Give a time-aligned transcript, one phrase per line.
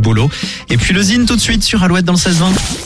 [0.00, 0.28] boulot.
[0.68, 2.34] Et puis le Zine tout de suite sur Alouette dans le 16-20.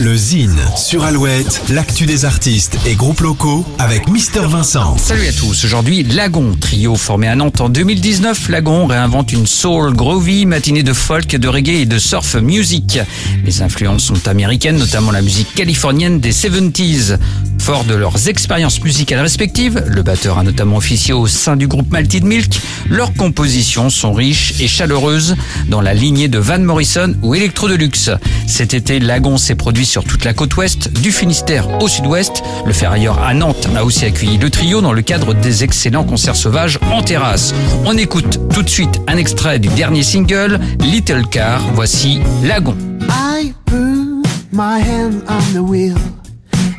[0.00, 4.96] Le Zine sur Alouette, l'actu des artistes et groupes locaux avec Mister Vincent.
[4.98, 8.48] Salut à tous, aujourd'hui Lagon, trio formé à Nantes en 2019.
[8.48, 12.98] Lagon réinvente une soul groovy, matinée de folk, de reggae et de surf music.
[13.44, 17.18] Les influences sont américaines, notamment la musique californienne des 70s.
[17.62, 21.92] Fort de leurs expériences musicales respectives, le batteur a notamment officié au sein du groupe
[21.92, 22.60] Malted Milk.
[22.90, 25.36] Leurs compositions sont riches et chaleureuses
[25.68, 28.10] dans la lignée de Van Morrison ou Electro Deluxe.
[28.48, 32.42] Cet été, Lagon s'est produit sur toute la côte ouest, du Finistère au sud-ouest.
[32.66, 36.34] Le ferrailleur à Nantes a aussi accueilli le trio dans le cadre des excellents concerts
[36.34, 37.54] sauvages en terrasse.
[37.84, 41.62] On écoute tout de suite un extrait du dernier single, Little Car.
[41.74, 42.76] Voici Lagon.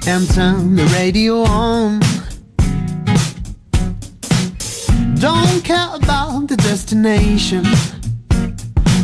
[0.06, 2.00] And turn the radio on.
[5.16, 7.64] Don't care about the destination.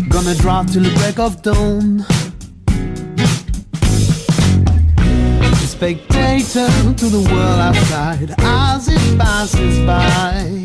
[0.09, 2.05] Gonna drive till the break of dawn.
[5.41, 10.58] A spectator to the world outside as it passes by.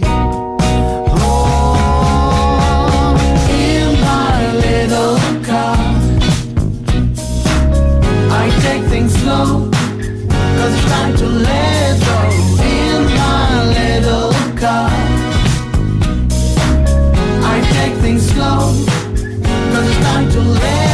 [18.55, 18.87] down.
[19.73, 20.94] Cause time to let